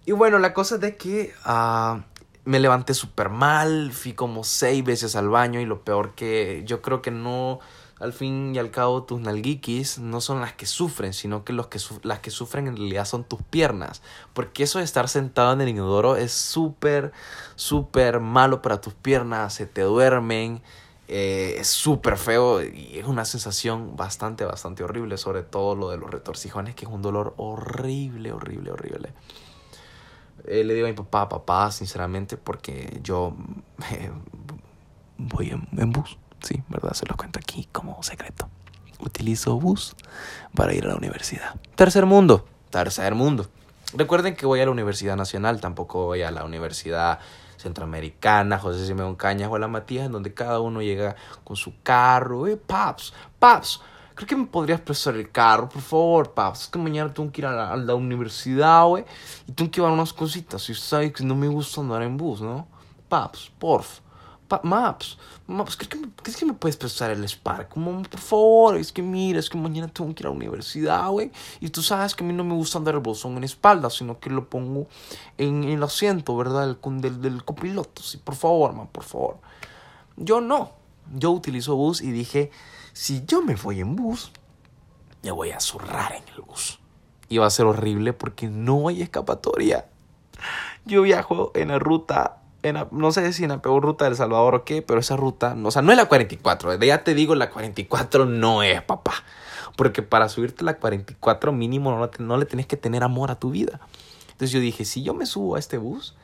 Y 0.05 0.11
bueno, 0.11 0.39
la 0.39 0.53
cosa 0.53 0.75
es 0.75 0.81
de 0.81 0.95
que 0.97 1.33
ah, 1.45 2.03
me 2.45 2.59
levanté 2.59 2.93
súper 2.93 3.29
mal, 3.29 3.91
fui 3.93 4.13
como 4.13 4.43
seis 4.43 4.83
veces 4.83 5.15
al 5.15 5.29
baño 5.29 5.61
y 5.61 5.65
lo 5.65 5.83
peor 5.83 6.13
que 6.13 6.63
yo 6.65 6.81
creo 6.81 7.01
que 7.01 7.11
no 7.11 7.59
al 7.99 8.11
fin 8.13 8.53
y 8.55 8.59
al 8.59 8.71
cabo 8.71 9.03
tus 9.03 9.21
nalguiquis 9.21 9.99
no 9.99 10.19
son 10.19 10.41
las 10.41 10.53
que 10.53 10.65
sufren, 10.65 11.13
sino 11.13 11.45
que, 11.45 11.53
los 11.53 11.67
que 11.67 11.79
las 12.03 12.19
que 12.19 12.31
sufren 12.31 12.67
en 12.67 12.75
realidad 12.75 13.05
son 13.05 13.23
tus 13.23 13.41
piernas. 13.43 14.01
Porque 14.33 14.63
eso 14.63 14.79
de 14.79 14.85
estar 14.85 15.07
sentado 15.07 15.53
en 15.53 15.61
el 15.61 15.69
inodoro 15.69 16.15
es 16.15 16.31
súper, 16.31 17.11
súper 17.55 18.19
malo 18.19 18.61
para 18.61 18.81
tus 18.81 18.93
piernas, 18.93 19.53
se 19.53 19.65
te 19.65 19.81
duermen, 19.81 20.61
eh, 21.07 21.57
es 21.59 21.67
súper 21.67 22.17
feo 22.17 22.63
y 22.63 22.97
es 22.97 23.05
una 23.05 23.25
sensación 23.25 23.95
bastante, 23.95 24.45
bastante 24.45 24.83
horrible, 24.83 25.17
sobre 25.17 25.43
todo 25.43 25.75
lo 25.75 25.89
de 25.89 25.97
los 25.97 26.09
retorcijones, 26.09 26.75
que 26.75 26.85
es 26.85 26.91
un 26.91 27.01
dolor 27.01 27.33
horrible, 27.37 28.31
horrible, 28.31 28.71
horrible. 28.71 29.13
Eh, 30.45 30.63
le 30.63 30.73
digo 30.73 30.87
a 30.87 30.89
mi 30.89 30.95
papá, 30.95 31.29
papá, 31.29 31.71
sinceramente, 31.71 32.37
porque 32.37 32.99
yo 33.03 33.35
voy 35.17 35.51
en, 35.51 35.67
en 35.77 35.91
bus. 35.91 36.17
Sí, 36.43 36.61
¿verdad? 36.67 36.93
Se 36.93 37.05
lo 37.07 37.15
cuento 37.15 37.39
aquí 37.39 37.67
como 37.71 38.03
secreto. 38.03 38.49
Utilizo 38.99 39.59
bus 39.59 39.95
para 40.53 40.73
ir 40.73 40.85
a 40.85 40.89
la 40.89 40.95
universidad. 40.95 41.55
Tercer 41.75 42.05
mundo. 42.05 42.45
Tercer 42.69 43.15
mundo. 43.15 43.47
Recuerden 43.95 44.35
que 44.35 44.45
voy 44.45 44.59
a 44.59 44.65
la 44.65 44.71
Universidad 44.71 45.15
Nacional, 45.15 45.61
tampoco 45.61 46.05
voy 46.05 46.23
a 46.23 46.31
la 46.31 46.43
Universidad 46.43 47.19
Centroamericana, 47.57 48.59
José 48.59 48.85
Simeón 48.85 49.15
Cañas 49.15 49.49
o 49.49 49.55
a 49.55 49.59
la 49.59 49.67
Matías, 49.67 50.07
en 50.07 50.11
donde 50.11 50.33
cada 50.33 50.59
uno 50.59 50.81
llega 50.81 51.15
con 51.43 51.55
su 51.55 51.73
carro. 51.81 52.47
Eh, 52.47 52.57
paps, 52.57 53.13
paps, 53.39 53.81
creo 54.15 54.27
que 54.27 54.35
me 54.35 54.45
podrías 54.45 54.81
prestar 54.81 55.15
el 55.15 55.31
carro, 55.31 55.69
por 55.69 55.81
favor, 55.81 56.33
paps. 56.33 56.63
Es 56.63 56.67
que 56.67 56.79
mañana 56.79 57.13
tengo 57.13 57.31
que 57.31 57.41
ir 57.41 57.45
a 57.45 57.75
la, 57.75 57.95
universidad, 57.95 58.85
güey, 58.85 59.05
y 59.47 59.51
tengo 59.53 59.71
que 59.71 59.77
llevar 59.77 59.93
unas 59.93 60.11
cositas. 60.11 60.69
Y 60.69 60.73
sabes 60.73 61.13
que 61.13 61.23
no 61.23 61.35
me 61.35 61.47
gusta 61.47 61.81
andar 61.81 62.01
en 62.01 62.17
bus, 62.17 62.41
¿no? 62.41 62.67
Paps, 63.07 63.51
porf. 63.59 63.99
Maps, 64.63 65.17
Maps, 65.47 65.75
¿crees 65.75 65.89
que, 65.89 65.97
me, 65.97 66.09
¿crees 66.21 66.37
que 66.37 66.45
me 66.45 66.53
puedes 66.53 66.77
prestar 66.77 67.11
el 67.11 67.27
Spark? 67.27 67.69
Como, 67.69 68.03
por 68.03 68.19
favor, 68.19 68.77
es 68.77 68.91
que 68.91 69.01
mira, 69.01 69.39
es 69.39 69.49
que 69.49 69.57
mañana 69.57 69.87
tengo 69.87 70.13
que 70.13 70.21
ir 70.21 70.27
a 70.27 70.29
la 70.29 70.35
universidad, 70.35 71.09
güey. 71.09 71.31
Y 71.59 71.69
tú 71.69 71.81
sabes 71.81 72.13
que 72.15 72.23
a 72.23 72.27
mí 72.27 72.33
no 72.33 72.43
me 72.43 72.53
gusta 72.53 72.77
andar 72.77 72.93
el 72.93 73.01
bolsón 73.01 73.37
en 73.37 73.43
espalda, 73.43 73.89
sino 73.89 74.19
que 74.19 74.29
lo 74.29 74.49
pongo 74.49 74.87
en, 75.37 75.63
el 75.63 75.81
asiento, 75.81 76.37
¿verdad? 76.37 76.69
El, 76.69 77.01
del, 77.01 77.21
del 77.21 77.43
copiloto. 77.43 78.03
Sí, 78.03 78.17
por 78.17 78.35
favor, 78.35 78.73
man, 78.73 78.87
por 78.87 79.03
favor. 79.03 79.37
Yo 80.17 80.41
no. 80.41 80.71
Yo 81.13 81.31
utilizo 81.31 81.75
bus 81.75 82.01
y 82.01 82.11
dije, 82.11 82.51
si 82.93 83.25
yo 83.25 83.41
me 83.41 83.55
voy 83.55 83.81
en 83.81 83.95
bus, 83.95 84.31
me 85.23 85.31
voy 85.31 85.51
a 85.51 85.59
zurrar 85.59 86.13
en 86.13 86.23
el 86.35 86.41
bus. 86.41 86.79
Y 87.27 87.39
va 87.39 87.47
a 87.47 87.49
ser 87.49 87.65
horrible 87.65 88.13
porque 88.13 88.47
no 88.47 88.87
hay 88.87 89.01
escapatoria. 89.01 89.87
Yo 90.85 91.01
viajo 91.01 91.51
en 91.55 91.69
la 91.69 91.79
ruta 91.79 92.42
no 92.71 93.11
sé 93.11 93.33
si 93.33 93.43
en 93.43 93.49
la 93.49 93.61
peor 93.61 93.83
ruta 93.83 94.05
del 94.05 94.15
Salvador 94.15 94.55
o 94.55 94.63
qué, 94.63 94.81
pero 94.81 94.99
esa 94.99 95.17
ruta, 95.17 95.55
o 95.61 95.71
sea, 95.71 95.81
no 95.81 95.91
es 95.91 95.97
la 95.97 96.05
44, 96.05 96.75
ya 96.75 97.03
te 97.03 97.13
digo, 97.13 97.35
la 97.35 97.49
44 97.49 98.25
no 98.25 98.63
es, 98.63 98.81
papá. 98.81 99.13
Porque 99.75 100.01
para 100.01 100.29
subirte 100.29 100.63
a 100.63 100.65
la 100.65 100.77
44 100.77 101.51
mínimo 101.51 101.91
no, 101.91 102.09
no 102.19 102.37
le 102.37 102.45
tienes 102.45 102.67
que 102.67 102.77
tener 102.77 103.03
amor 103.03 103.31
a 103.31 103.35
tu 103.35 103.51
vida. 103.51 103.81
Entonces 104.27 104.51
yo 104.51 104.59
dije, 104.59 104.85
si 104.85 105.03
yo 105.03 105.13
me 105.13 105.25
subo 105.25 105.55
a 105.55 105.59
este 105.59 105.77
bus, 105.77 106.15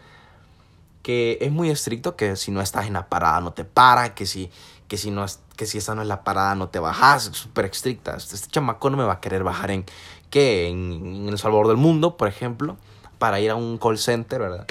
que 1.01 1.39
es 1.41 1.51
muy 1.51 1.69
estricto, 1.69 2.15
que 2.15 2.35
si 2.35 2.51
no 2.51 2.61
estás 2.61 2.87
en 2.87 2.93
la 2.93 3.09
parada 3.09 3.41
no 3.41 3.51
te 3.51 3.65
para, 3.65 4.13
que 4.13 4.25
si, 4.25 4.49
que 4.87 4.97
si, 4.97 5.11
no 5.11 5.25
que 5.55 5.65
si 5.65 5.79
esa 5.79 5.95
no 5.95 6.01
es 6.01 6.07
la 6.07 6.23
parada 6.23 6.55
no 6.55 6.69
te 6.69 6.79
bajas, 6.79 7.23
súper 7.33 7.65
estricta. 7.65 8.15
Este, 8.15 8.35
este 8.35 8.49
chamaco 8.49 8.89
no 8.89 8.97
me 8.97 9.03
va 9.03 9.13
a 9.13 9.19
querer 9.19 9.43
bajar 9.43 9.71
en, 9.71 9.85
¿qué? 10.29 10.69
En, 10.69 10.93
en 11.23 11.29
El 11.29 11.37
Salvador 11.37 11.67
del 11.67 11.77
Mundo, 11.77 12.15
por 12.15 12.27
ejemplo, 12.27 12.77
para 13.17 13.39
ir 13.39 13.51
a 13.51 13.55
un 13.55 13.77
call 13.77 13.97
center, 13.97 14.39
¿verdad? 14.39 14.67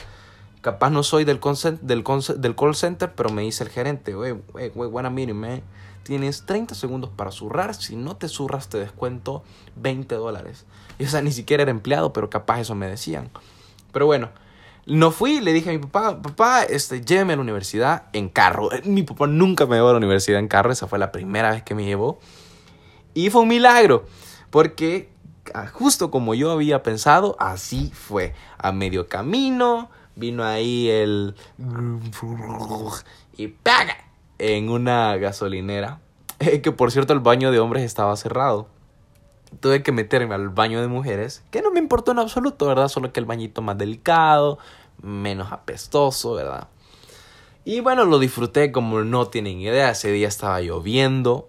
Capaz 0.60 0.90
no 0.90 1.02
soy 1.02 1.24
del, 1.24 1.40
del, 1.82 2.04
del 2.36 2.56
call 2.56 2.74
center, 2.74 3.14
pero 3.14 3.30
me 3.30 3.42
dice 3.42 3.64
el 3.64 3.70
gerente, 3.70 4.16
wey, 4.16 4.34
wey, 4.52 4.72
wey, 4.74 4.88
buena 4.88 5.08
mírame, 5.08 5.62
tienes 6.02 6.46
30 6.46 6.74
segundos 6.74 7.10
para 7.10 7.30
zurrar, 7.30 7.74
si 7.74 7.94
no 7.94 8.16
te 8.16 8.28
zurras 8.28 8.68
te 8.68 8.78
descuento 8.78 9.44
20 9.76 10.14
dólares. 10.16 10.64
Y 10.98 11.04
o 11.04 11.08
sea, 11.08 11.22
ni 11.22 11.32
siquiera 11.32 11.62
era 11.62 11.70
empleado, 11.70 12.12
pero 12.12 12.28
capaz 12.28 12.60
eso 12.60 12.74
me 12.74 12.88
decían. 12.88 13.30
Pero 13.92 14.06
bueno, 14.06 14.30
no 14.86 15.10
fui, 15.10 15.40
le 15.40 15.52
dije 15.52 15.68
a 15.68 15.72
mi 15.72 15.78
papá, 15.78 16.20
papá, 16.22 16.62
este, 16.62 17.02
lléveme 17.02 17.34
a 17.34 17.36
la 17.36 17.42
universidad 17.42 18.04
en 18.14 18.28
carro. 18.30 18.72
Eh, 18.72 18.82
mi 18.84 19.02
papá 19.02 19.26
nunca 19.26 19.66
me 19.66 19.76
llevó 19.76 19.88
a 19.88 19.92
la 19.92 19.98
universidad 19.98 20.40
en 20.40 20.48
carro, 20.48 20.72
esa 20.72 20.86
fue 20.86 20.98
la 20.98 21.12
primera 21.12 21.50
vez 21.50 21.62
que 21.62 21.74
me 21.74 21.84
llevó. 21.84 22.18
Y 23.12 23.30
fue 23.30 23.42
un 23.42 23.48
milagro, 23.48 24.06
porque 24.50 25.10
ah, 25.52 25.66
justo 25.66 26.10
como 26.10 26.34
yo 26.34 26.50
había 26.50 26.82
pensado, 26.82 27.36
así 27.38 27.92
fue. 27.94 28.34
A 28.56 28.72
medio 28.72 29.08
camino, 29.08 29.90
vino 30.18 30.44
ahí 30.44 30.88
el... 30.88 31.34
y 33.36 33.48
¡paga! 33.48 33.96
en 34.38 34.70
una 34.70 35.16
gasolinera. 35.16 36.00
Que 36.62 36.72
por 36.72 36.92
cierto 36.92 37.12
el 37.12 37.20
baño 37.20 37.50
de 37.50 37.58
hombres 37.58 37.82
estaba 37.82 38.16
cerrado. 38.16 38.68
Tuve 39.60 39.82
que 39.82 39.92
meterme 39.92 40.34
al 40.34 40.50
baño 40.50 40.80
de 40.80 40.88
mujeres, 40.88 41.42
que 41.50 41.62
no 41.62 41.70
me 41.70 41.80
importó 41.80 42.12
en 42.12 42.18
absoluto, 42.18 42.66
¿verdad? 42.66 42.88
Solo 42.88 43.12
que 43.12 43.18
el 43.18 43.26
bañito 43.26 43.62
más 43.62 43.78
delicado, 43.78 44.58
menos 45.02 45.50
apestoso, 45.52 46.34
¿verdad? 46.34 46.68
Y 47.64 47.80
bueno, 47.80 48.04
lo 48.04 48.18
disfruté 48.18 48.72
como 48.72 49.02
no 49.02 49.26
tienen 49.28 49.60
idea. 49.60 49.90
Ese 49.90 50.12
día 50.12 50.28
estaba 50.28 50.60
lloviendo. 50.60 51.48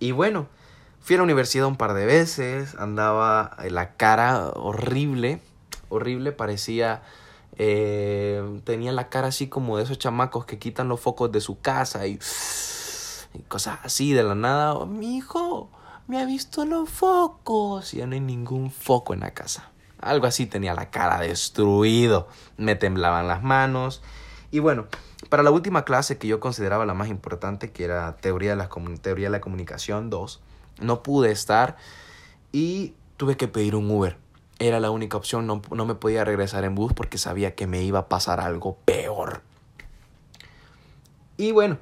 Y 0.00 0.12
bueno, 0.12 0.48
fui 1.00 1.14
a 1.14 1.18
la 1.18 1.24
universidad 1.24 1.66
un 1.66 1.76
par 1.76 1.94
de 1.94 2.06
veces. 2.06 2.74
Andaba 2.76 3.56
la 3.68 3.96
cara 3.96 4.50
horrible. 4.54 5.40
Horrible. 5.88 6.32
Parecía 6.32 7.02
eh, 7.56 8.60
tenía 8.64 8.92
la 8.92 9.08
cara 9.08 9.28
así 9.28 9.48
como 9.48 9.76
de 9.76 9.84
esos 9.84 9.98
chamacos 9.98 10.44
que 10.44 10.58
quitan 10.58 10.88
los 10.88 11.00
focos 11.00 11.30
de 11.30 11.40
su 11.40 11.60
casa 11.60 12.06
y, 12.06 12.18
cosas 13.48 13.78
así 13.82 14.12
de 14.12 14.22
la 14.22 14.34
nada. 14.34 14.84
Mi 14.86 15.16
hijo, 15.16 15.70
me 16.06 16.20
ha 16.20 16.26
visto 16.26 16.64
los 16.64 16.88
focos. 16.88 17.94
Y 17.94 17.98
ya 17.98 18.06
no 18.06 18.14
hay 18.14 18.20
ningún 18.20 18.70
foco 18.70 19.14
en 19.14 19.20
la 19.20 19.32
casa. 19.32 19.70
Algo 20.00 20.26
así 20.26 20.46
tenía 20.46 20.74
la 20.74 20.90
cara 20.90 21.20
destruido. 21.20 22.28
Me 22.56 22.74
temblaban 22.74 23.28
las 23.28 23.42
manos. 23.42 24.02
Y 24.50 24.58
bueno, 24.58 24.86
para 25.28 25.42
la 25.42 25.50
última 25.50 25.84
clase 25.84 26.18
que 26.18 26.28
yo 26.28 26.40
consideraba 26.40 26.86
la 26.86 26.94
más 26.94 27.08
importante, 27.08 27.72
que 27.72 27.84
era 27.84 28.16
teoría 28.16 28.50
de 28.50 28.56
la, 28.56 28.68
teoría 29.00 29.26
de 29.26 29.32
la 29.32 29.40
comunicación 29.40 30.10
2, 30.10 30.40
no 30.80 31.02
pude 31.02 31.32
estar 31.32 31.76
y 32.52 32.94
tuve 33.16 33.36
que 33.36 33.48
pedir 33.48 33.74
un 33.74 33.90
Uber 33.90 34.23
era 34.58 34.80
la 34.80 34.90
única 34.90 35.16
opción, 35.16 35.46
no, 35.46 35.60
me 35.86 35.94
podía 35.94 36.24
regresar 36.24 36.64
en 36.64 36.74
bus 36.74 36.92
porque 36.92 37.18
sabía 37.18 37.54
que 37.54 37.66
me 37.66 37.82
iba 37.82 38.00
a 38.00 38.08
pasar 38.08 38.40
algo 38.40 38.76
peor. 38.84 39.42
Y 41.36 41.52
bueno, 41.52 41.78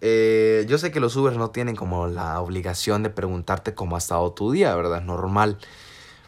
eh, 0.00 0.66
yo 0.68 0.78
sé 0.78 0.90
que 0.90 1.00
los 1.00 1.14
Ubers 1.16 1.36
no 1.36 1.50
tienen 1.50 1.76
como 1.76 2.08
la 2.08 2.40
obligación 2.40 3.02
de 3.02 3.10
preguntarte 3.10 3.74
cómo 3.74 3.94
ha 3.96 3.98
estado 3.98 4.32
tu 4.32 4.50
día, 4.50 4.74
¿verdad? 4.74 4.98
Es 4.98 5.04
normal. 5.04 5.58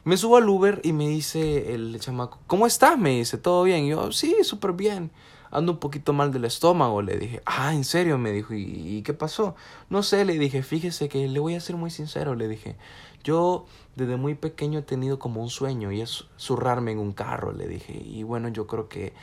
Me 0.04 0.16
subo 0.16 0.36
al 0.36 0.48
Uber 0.48 0.80
y 0.84 0.92
me 0.92 1.08
dice 1.08 1.74
el 1.74 1.98
chamaco, 1.98 2.38
¿cómo 2.46 2.66
estás? 2.66 2.96
Me 2.96 3.10
dice, 3.10 3.38
¿todo 3.38 3.64
bien? 3.64 3.86
Y 3.86 3.90
yo, 3.90 4.12
sí, 4.12 4.36
súper 4.44 4.72
bien. 4.72 5.10
Ando 5.56 5.72
un 5.72 5.78
poquito 5.78 6.12
mal 6.12 6.32
del 6.32 6.44
estómago, 6.44 7.00
le 7.00 7.16
dije. 7.16 7.40
Ah, 7.46 7.72
¿en 7.72 7.84
serio? 7.84 8.18
Me 8.18 8.30
dijo, 8.30 8.52
¿y, 8.52 9.00
qué 9.02 9.14
pasó? 9.14 9.54
No 9.88 10.02
sé, 10.02 10.26
le 10.26 10.38
dije, 10.38 10.62
fíjese 10.62 11.08
que 11.08 11.26
le 11.28 11.40
voy 11.40 11.54
a 11.54 11.60
ser 11.60 11.76
muy 11.76 11.90
sincero, 11.90 12.34
le 12.34 12.46
dije. 12.46 12.76
Yo 13.24 13.64
desde 13.94 14.16
muy 14.16 14.34
pequeño 14.34 14.80
he 14.80 14.82
tenido 14.82 15.18
como 15.18 15.42
un 15.42 15.48
sueño 15.48 15.92
y 15.92 16.02
es 16.02 16.26
zurrarme 16.38 16.92
en 16.92 16.98
un 16.98 17.12
carro, 17.12 17.52
le 17.52 17.66
dije. 17.66 17.94
Y 18.04 18.22
bueno, 18.22 18.48
yo 18.48 18.66
creo 18.66 18.90
que 18.90 19.14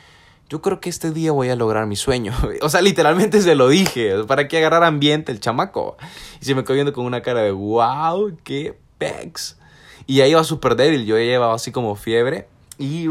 yo 0.48 0.60
creo 0.60 0.80
que 0.80 0.90
este 0.90 1.12
día 1.12 1.30
voy 1.30 1.50
a 1.50 1.56
lograr 1.56 1.86
mi 1.86 1.94
sueño. 1.94 2.32
O 2.62 2.68
sea, 2.68 2.82
literalmente 2.82 3.40
se 3.40 3.54
lo 3.54 3.68
dije, 3.68 4.24
para 4.24 4.48
que 4.48 4.58
agarrar 4.58 4.82
ambiente 4.82 5.30
el 5.30 5.38
chamaco. 5.38 5.96
Y 6.40 6.46
se 6.46 6.56
me 6.56 6.64
quedó 6.64 6.74
viendo 6.74 6.92
con 6.92 7.06
una 7.06 7.22
cara 7.22 7.42
de, 7.42 7.52
wow, 7.52 8.36
qué 8.42 8.76
pex. 8.98 9.56
Y 10.06 10.16
ya 10.16 10.26
iba 10.26 10.42
súper 10.42 10.74
débil, 10.74 11.06
yo 11.06 11.16
llevaba 11.16 11.54
así 11.54 11.70
como 11.70 11.94
fiebre. 11.94 12.48
Y... 12.78 13.08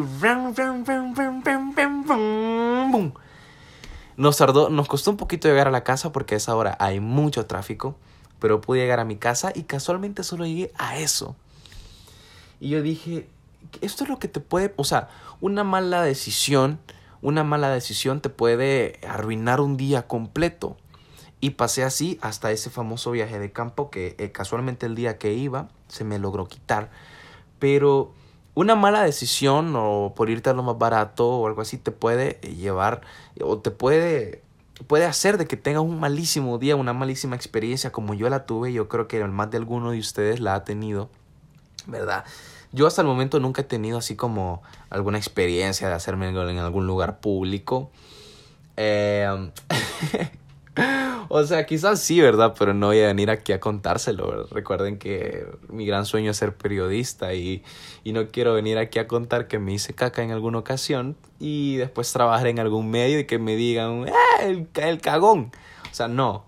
Nos 4.16 4.38
tardó, 4.38 4.70
nos 4.70 4.88
costó 4.88 5.12
un 5.12 5.18
poquito 5.18 5.48
llegar 5.48 5.68
a 5.68 5.72
la 5.72 5.84
casa 5.84 6.12
porque 6.12 6.36
a 6.36 6.38
esa 6.38 6.56
hora 6.56 6.78
hay 6.80 7.00
mucho 7.00 7.46
tráfico 7.46 7.96
pero 8.44 8.60
pude 8.60 8.82
llegar 8.82 9.00
a 9.00 9.06
mi 9.06 9.16
casa 9.16 9.54
y 9.56 9.64
casualmente 9.64 10.22
solo 10.22 10.46
llegué 10.46 10.74
a 10.78 10.98
eso. 10.98 11.34
Y 12.60 12.68
yo 12.68 12.82
dije, 12.82 13.30
esto 13.80 14.04
es 14.04 14.10
lo 14.10 14.20
que 14.20 14.28
te 14.28 14.42
puede, 14.42 14.74
o 14.76 14.84
sea, 14.84 15.08
una 15.40 15.64
mala 15.64 16.02
decisión, 16.02 16.78
una 17.22 17.46
mala 17.46 17.70
decisión 17.70 18.20
te 18.20 18.28
puede 18.28 19.00
arruinar 19.08 19.62
un 19.62 19.78
día 19.78 20.08
completo. 20.08 20.76
Y 21.40 21.52
pasé 21.52 21.86
así 21.86 22.20
hasta 22.22 22.52
ese 22.52 22.70
famoso 22.70 23.12
viaje 23.12 23.40
de 23.40 23.54
campo 23.54 23.90
que 23.90 24.18
eh, 24.20 24.34
casualmente 24.34 24.88
el 24.88 24.96
día 24.96 25.18
que 25.18 25.32
iba 25.32 25.70
se 25.88 26.04
me 26.04 26.20
logró 26.20 26.46
quitar. 26.50 26.92
Pero 27.60 28.12
una 28.56 28.76
mala 28.76 29.04
decisión 29.04 29.74
o 29.76 30.14
por 30.16 30.30
irte 30.30 30.50
a 30.50 30.54
lo 30.54 30.64
más 30.64 30.78
barato 30.78 31.28
o 31.28 31.48
algo 31.48 31.62
así 31.62 31.78
te 31.78 31.92
puede 31.92 32.40
llevar 32.42 33.02
o 33.42 33.60
te 33.60 33.72
puede 33.72 34.44
puede 34.88 35.06
hacer 35.06 35.38
de 35.38 35.48
que 35.48 35.56
tengas 35.56 35.84
un 35.84 36.00
malísimo 36.00 36.58
día, 36.58 36.76
una 36.76 36.94
malísima 36.94 37.36
experiencia 37.36 37.92
como 37.92 38.14
yo 38.14 38.30
la 38.30 38.46
tuve, 38.46 38.74
yo 38.74 38.88
creo 38.90 39.08
que 39.08 39.24
más 39.26 39.50
de 39.52 39.58
alguno 39.58 39.92
de 39.92 40.00
ustedes 40.00 40.40
la 40.40 40.56
ha 40.56 40.64
tenido, 40.64 41.10
¿verdad? 41.88 42.26
Yo 42.72 42.88
hasta 42.88 43.02
el 43.02 43.08
momento 43.08 43.40
nunca 43.40 43.62
he 43.62 43.66
tenido 43.66 44.00
así 44.00 44.16
como 44.16 44.64
alguna 44.90 45.20
experiencia 45.20 45.88
de 45.88 45.94
hacerme 45.94 46.28
en 46.30 46.58
algún 46.58 46.88
lugar 46.88 47.20
público. 47.20 47.92
Eh, 48.76 49.52
o 51.30 51.44
sea, 51.44 51.66
quizás 51.66 52.00
sí, 52.00 52.20
¿verdad? 52.20 52.56
Pero 52.58 52.74
no 52.74 52.88
voy 52.88 53.02
a 53.02 53.08
venir 53.08 53.30
aquí 53.30 53.52
a 53.52 53.60
contárselo. 53.60 54.48
Recuerden 54.48 54.98
que 54.98 55.46
mi 55.70 55.86
gran 55.86 56.06
sueño 56.06 56.32
es 56.32 56.38
ser 56.38 56.56
periodista 56.56 57.34
y, 57.34 57.64
y, 58.04 58.14
no 58.14 58.28
quiero 58.28 58.54
venir 58.54 58.78
aquí 58.78 59.00
a 59.00 59.08
contar 59.08 59.48
que 59.48 59.60
me 59.60 59.74
hice 59.74 59.94
caca 59.94 60.24
en 60.24 60.32
alguna 60.32 60.60
ocasión 60.60 61.16
y 61.40 61.78
después 61.78 62.12
trabajar 62.12 62.48
en 62.48 62.60
algún 62.60 62.90
medio 62.90 63.20
y 63.20 63.26
que 63.26 63.40
me 63.40 63.56
digan, 63.56 64.08
¡eh, 64.08 64.14
el, 64.42 64.68
el 64.76 65.02
cagón! 65.02 65.52
O 65.92 65.94
sea, 65.94 66.08
no. 66.08 66.46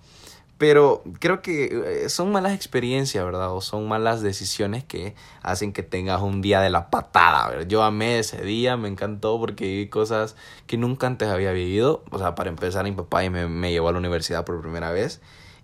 Pero 0.58 1.04
creo 1.20 1.42
que 1.42 2.04
eh, 2.06 2.10
son 2.10 2.32
malas 2.32 2.54
experiencias, 2.54 3.26
¿verdad? 3.26 3.54
O 3.54 3.60
son 3.60 3.88
malas 3.90 4.22
decisiones 4.22 4.86
que 4.86 5.14
hacen 5.42 5.74
que 5.74 5.84
tengas 5.84 6.22
un 6.22 6.42
día 6.42 6.62
de 6.62 6.70
la 6.70 6.90
patada. 6.90 7.64
Yo 7.64 7.84
amé 7.84 8.20
ese 8.20 8.42
día, 8.42 8.78
me 8.78 8.88
encantó 8.88 9.38
porque 9.38 9.66
vi 9.66 9.90
cosas 9.90 10.38
que 10.66 10.78
nunca 10.78 11.08
antes 11.08 11.28
había 11.28 11.52
vivido. 11.52 12.04
O 12.10 12.20
sea, 12.20 12.36
para 12.36 12.50
empezar, 12.50 12.86
mi 12.86 12.94
papá 12.94 13.30
me, 13.30 13.48
me 13.48 13.72
llevó 13.72 13.90
a 13.90 13.92
la 13.92 13.98
universidad 13.98 14.46
por 14.46 14.62
primera 14.62 14.92
vez. 14.92 15.22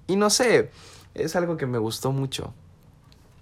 Y 0.08 0.18
no 0.18 0.30
sé, 0.30 0.72
es 1.14 1.38
algo 1.38 1.56
que 1.56 1.68
me 1.68 1.78
gustó 1.78 2.12
mucho. 2.12 2.54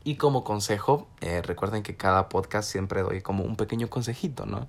Y 0.03 0.15
como 0.15 0.43
consejo, 0.43 1.07
eh, 1.21 1.41
recuerden 1.41 1.83
que 1.83 1.95
cada 1.95 2.29
podcast 2.29 2.69
siempre 2.69 3.01
doy 3.01 3.21
como 3.21 3.43
un 3.43 3.55
pequeño 3.55 3.89
consejito, 3.89 4.45
¿no? 4.45 4.67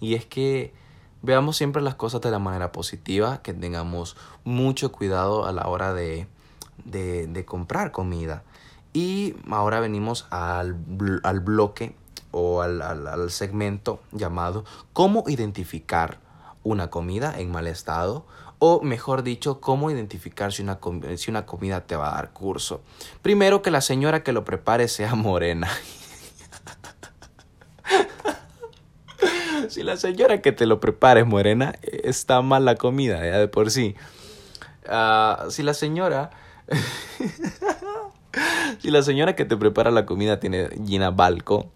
Y 0.00 0.14
es 0.14 0.26
que 0.26 0.74
veamos 1.22 1.56
siempre 1.56 1.82
las 1.82 1.94
cosas 1.94 2.20
de 2.20 2.30
la 2.30 2.38
manera 2.38 2.72
positiva, 2.72 3.42
que 3.42 3.54
tengamos 3.54 4.16
mucho 4.44 4.92
cuidado 4.92 5.46
a 5.46 5.52
la 5.52 5.66
hora 5.68 5.94
de, 5.94 6.26
de, 6.84 7.44
comprar 7.44 7.92
comida. 7.92 8.42
Y 8.92 9.34
ahora 9.50 9.80
venimos 9.80 10.26
al, 10.30 10.76
al 11.22 11.40
bloque 11.40 11.94
o 12.30 12.62
al, 12.62 12.82
al, 12.82 13.06
al 13.06 13.30
segmento 13.30 14.00
llamado 14.12 14.64
cómo 14.92 15.24
identificar 15.28 16.18
una 16.62 16.90
comida 16.90 17.38
en 17.38 17.50
mal 17.50 17.66
estado 17.66 18.26
o 18.64 18.80
mejor 18.80 19.24
dicho, 19.24 19.60
cómo 19.60 19.90
identificar 19.90 20.52
si 20.52 20.62
una, 20.62 20.78
si 21.16 21.32
una 21.32 21.46
comida 21.46 21.80
te 21.80 21.96
va 21.96 22.12
a 22.12 22.14
dar 22.14 22.30
curso. 22.30 22.80
Primero 23.20 23.60
que 23.60 23.72
la 23.72 23.80
señora 23.80 24.22
que 24.22 24.30
lo 24.30 24.44
prepare 24.44 24.86
sea 24.86 25.14
morena. 25.16 25.68
Si 29.72 29.82
la 29.82 29.96
señora 29.96 30.42
que 30.42 30.52
te 30.52 30.66
lo 30.66 30.80
prepare 30.80 31.20
es 31.20 31.26
morena, 31.26 31.74
está 31.82 32.42
mal 32.42 32.64
la 32.64 32.76
comida, 32.76 33.24
ya 33.24 33.38
de 33.38 33.48
por 33.48 33.70
sí. 33.70 33.94
Ah, 34.86 35.46
si 35.48 35.62
la 35.62 35.74
señora... 35.74 36.30
si 38.80 38.90
la 38.90 39.02
señora 39.02 39.34
que 39.34 39.44
te 39.44 39.56
prepara 39.56 39.90
la 39.90 40.06
comida 40.06 40.40
tiene 40.40 40.68
Gina 40.86 41.10
Balco 41.10 41.70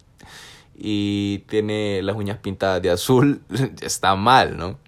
y 0.74 1.38
tiene 1.48 2.02
las 2.02 2.16
uñas 2.16 2.38
pintadas 2.38 2.82
de 2.82 2.90
azul, 2.90 3.42
está 3.80 4.14
mal, 4.14 4.56
¿no? 4.56 4.78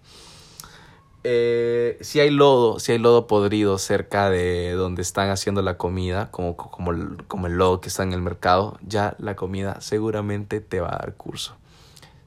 Eh, 1.24 1.98
si 2.00 2.20
hay 2.20 2.30
lodo, 2.30 2.78
si 2.78 2.92
hay 2.92 2.98
lodo 2.98 3.26
podrido 3.26 3.76
cerca 3.78 4.30
de 4.30 4.72
donde 4.72 5.02
están 5.02 5.30
haciendo 5.30 5.62
la 5.62 5.76
comida, 5.76 6.30
como, 6.30 6.56
como, 6.56 6.92
como 7.26 7.46
el 7.46 7.54
lodo 7.54 7.80
que 7.80 7.88
está 7.88 8.02
en 8.02 8.12
el 8.12 8.22
mercado, 8.22 8.78
ya 8.86 9.16
la 9.18 9.34
comida 9.34 9.80
seguramente 9.80 10.60
te 10.60 10.80
va 10.80 10.88
a 10.88 10.98
dar 10.98 11.14
curso. 11.14 11.56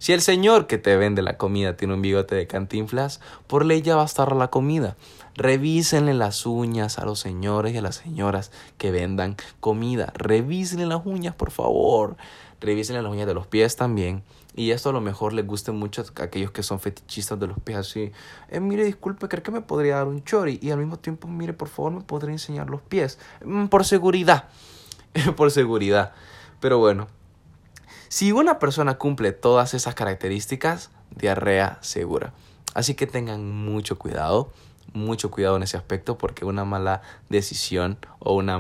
Si 0.02 0.14
el 0.14 0.22
señor 0.22 0.66
que 0.66 0.80
te 0.80 0.98
vende 0.98 1.22
la 1.22 1.38
comida 1.38 1.78
tiene 1.78 1.94
un 1.94 2.02
bigote 2.02 2.34
de 2.34 2.48
cantinflas, 2.48 3.22
por 3.46 3.64
ley 3.64 3.84
ya 3.84 3.96
va 3.96 4.02
a 4.02 4.06
estar 4.06 4.36
la 4.36 4.48
comida. 4.48 4.98
Revísenle 5.36 6.16
las 6.16 6.48
uñas 6.48 6.98
a 6.98 7.06
los 7.06 7.20
señores 7.20 7.76
y 7.76 7.78
a 7.78 7.84
las 7.84 7.98
señoras 7.98 8.52
que 8.80 8.90
vendan 8.90 9.38
comida. 9.60 10.12
Revísenle 10.16 10.88
las 10.88 11.06
uñas, 11.06 11.36
por 11.36 11.52
favor. 11.52 12.18
Revísenle 12.60 13.04
las 13.04 13.12
uñas 13.12 13.28
de 13.28 13.36
los 13.36 13.46
pies 13.46 13.76
también. 13.76 14.24
Y 14.56 14.72
esto 14.72 14.90
a 14.90 14.94
lo 14.94 15.02
mejor 15.02 15.34
les 15.34 15.46
guste 15.46 15.72
mucho 15.72 16.02
a 16.02 16.24
aquellos 16.24 16.50
que 16.50 16.64
son 16.64 16.80
fetichistas 16.80 17.40
de 17.40 17.46
los 17.46 17.60
pies 17.60 17.78
así. 17.78 18.12
Eh, 18.50 18.60
mire, 18.60 18.84
disculpe, 18.84 19.28
¿cree 19.28 19.44
que 19.44 19.52
me 19.52 19.62
podría 19.62 19.98
dar 19.98 20.08
un 20.08 20.24
chori? 20.24 20.58
Y 20.64 20.72
al 20.72 20.80
mismo 20.80 20.98
tiempo, 20.98 21.28
mire, 21.28 21.54
por 21.54 21.68
favor, 21.68 21.92
me 21.92 22.02
podría 22.02 22.32
enseñar 22.32 22.72
los 22.72 22.82
pies. 22.82 23.20
Mm, 23.46 23.68
por 23.68 23.86
seguridad. 23.86 24.46
por 25.38 25.52
seguridad. 25.52 26.14
Pero 26.60 26.80
bueno. 26.80 27.21
Si 28.12 28.34
una 28.34 28.60
persona 28.60 28.98
cumple 28.98 29.32
todas 29.32 29.74
esas 29.74 29.96
características, 29.96 30.90
diarrea 31.16 31.78
segura. 31.80 32.34
Así 32.74 32.94
que 32.94 33.08
tengan 33.08 33.50
mucho 33.50 33.98
cuidado 33.98 34.52
mucho 34.94 35.32
cuidado 35.32 35.56
en 35.56 35.64
ese 35.64 35.78
aspecto 35.78 36.18
porque 36.18 36.46
una 36.46 36.66
mala 36.66 37.02
decisión 37.30 37.98
o 38.20 38.36
una 38.36 38.60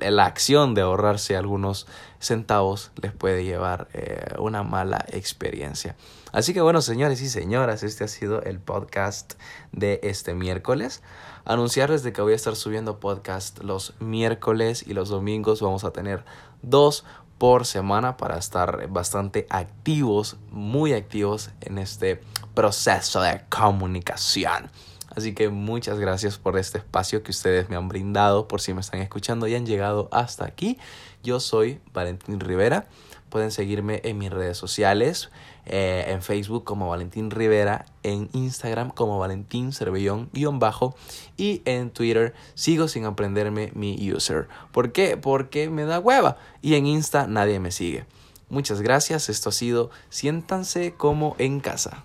la 0.00 0.26
acción 0.26 0.74
de 0.74 0.82
ahorrarse 0.82 1.36
algunos 1.36 1.86
centavos 2.20 2.92
les 3.00 3.12
puede 3.12 3.44
llevar 3.44 3.88
eh, 3.92 4.34
una 4.38 4.62
mala 4.62 5.04
experiencia. 5.08 5.96
Así 6.30 6.54
que 6.54 6.60
bueno, 6.60 6.80
señores 6.80 7.20
y 7.20 7.28
señoras, 7.28 7.82
este 7.82 8.04
ha 8.04 8.08
sido 8.08 8.42
el 8.42 8.58
podcast 8.58 9.34
de 9.72 10.00
este 10.02 10.34
miércoles. 10.34 11.02
Anunciarles 11.44 12.04
de 12.04 12.12
que 12.12 12.22
voy 12.22 12.32
a 12.32 12.36
estar 12.36 12.54
subiendo 12.54 13.00
podcast 13.00 13.58
los 13.62 13.94
miércoles 13.98 14.84
y 14.86 14.94
los 14.94 15.08
domingos. 15.08 15.60
Vamos 15.60 15.84
a 15.84 15.90
tener 15.90 16.24
dos 16.62 17.04
por 17.42 17.66
semana 17.66 18.16
para 18.16 18.38
estar 18.38 18.86
bastante 18.86 19.48
activos, 19.50 20.36
muy 20.52 20.92
activos 20.92 21.50
en 21.60 21.78
este 21.78 22.20
proceso 22.54 23.20
de 23.20 23.40
comunicación. 23.48 24.70
Así 25.08 25.34
que 25.34 25.48
muchas 25.48 25.98
gracias 25.98 26.38
por 26.38 26.56
este 26.56 26.78
espacio 26.78 27.24
que 27.24 27.32
ustedes 27.32 27.68
me 27.68 27.74
han 27.74 27.88
brindado, 27.88 28.46
por 28.46 28.60
si 28.60 28.74
me 28.74 28.80
están 28.80 29.00
escuchando 29.00 29.48
y 29.48 29.56
han 29.56 29.66
llegado 29.66 30.08
hasta 30.12 30.44
aquí. 30.44 30.78
Yo 31.24 31.40
soy 31.40 31.80
Valentín 31.92 32.38
Rivera. 32.38 32.86
Pueden 33.28 33.50
seguirme 33.50 34.00
en 34.04 34.18
mis 34.18 34.30
redes 34.30 34.56
sociales, 34.56 35.30
eh, 35.66 36.04
en 36.08 36.22
Facebook 36.22 36.64
como 36.64 36.88
Valentín 36.88 37.30
Rivera, 37.30 37.86
en 38.02 38.28
Instagram 38.32 38.90
como 38.90 39.18
Valentín 39.18 39.72
Cervellón-bajo 39.72 40.96
y 41.36 41.62
en 41.64 41.90
Twitter 41.90 42.34
sigo 42.54 42.88
sin 42.88 43.04
aprenderme 43.04 43.70
mi 43.74 44.12
user. 44.12 44.48
¿Por 44.72 44.92
qué? 44.92 45.16
Porque 45.16 45.70
me 45.70 45.84
da 45.84 46.00
hueva 46.00 46.36
y 46.60 46.74
en 46.74 46.86
Insta 46.86 47.26
nadie 47.26 47.60
me 47.60 47.70
sigue. 47.70 48.04
Muchas 48.48 48.82
gracias, 48.82 49.28
esto 49.28 49.48
ha 49.48 49.52
sido 49.52 49.90
Siéntanse 50.10 50.94
como 50.94 51.36
en 51.38 51.60
casa. 51.60 52.04